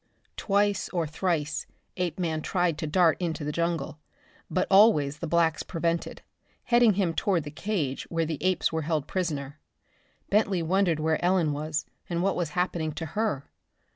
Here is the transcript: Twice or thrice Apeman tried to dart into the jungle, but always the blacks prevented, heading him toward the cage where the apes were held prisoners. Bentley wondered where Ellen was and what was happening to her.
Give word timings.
Twice 0.35 0.89
or 0.89 1.05
thrice 1.05 1.67
Apeman 1.95 2.41
tried 2.41 2.79
to 2.79 2.87
dart 2.87 3.21
into 3.21 3.43
the 3.43 3.51
jungle, 3.51 3.99
but 4.49 4.65
always 4.71 5.19
the 5.19 5.27
blacks 5.27 5.61
prevented, 5.61 6.23
heading 6.63 6.93
him 6.93 7.13
toward 7.13 7.43
the 7.43 7.51
cage 7.51 8.05
where 8.09 8.25
the 8.25 8.41
apes 8.41 8.73
were 8.73 8.81
held 8.81 9.05
prisoners. 9.05 9.53
Bentley 10.31 10.63
wondered 10.63 10.99
where 10.99 11.23
Ellen 11.23 11.53
was 11.53 11.85
and 12.09 12.23
what 12.23 12.35
was 12.35 12.49
happening 12.57 12.93
to 12.93 13.05
her. 13.13 13.51